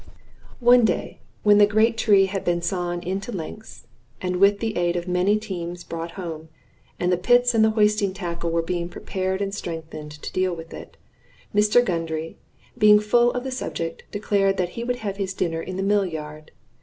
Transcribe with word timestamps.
One 0.59 0.83
day, 0.83 1.19
when 1.43 1.59
the 1.59 1.67
great 1.67 1.95
tree 1.95 2.25
had 2.25 2.43
been 2.43 2.63
sawn 2.63 3.03
into 3.03 3.31
lengths, 3.31 3.85
and 4.19 4.37
with 4.37 4.57
the 4.57 4.75
aid 4.75 4.95
of 4.95 5.07
many 5.07 5.37
teams 5.37 5.83
brought 5.83 6.13
home, 6.13 6.49
and 6.99 7.11
the 7.11 7.17
pits 7.19 7.53
and 7.53 7.63
the 7.63 7.69
hoisting 7.69 8.11
tackle 8.11 8.49
were 8.49 8.63
being 8.63 8.89
prepared 8.89 9.43
and 9.43 9.53
strengthened 9.53 10.13
to 10.13 10.33
deal 10.33 10.55
with 10.55 10.73
it, 10.73 10.97
Mr. 11.53 11.85
Gundry, 11.85 12.39
being 12.75 12.99
full 12.99 13.29
of 13.33 13.43
the 13.43 13.51
subject, 13.51 14.01
declared 14.11 14.57
that 14.57 14.69
he 14.69 14.83
would 14.83 14.95
have 15.05 15.17
his 15.17 15.35
dinner 15.35 15.61
in 15.61 15.77
the 15.77 15.83
mill 15.83 16.07
yard. 16.07 16.49